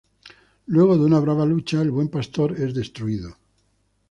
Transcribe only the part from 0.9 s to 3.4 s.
de una brava lucha, el buen pastor es destruido.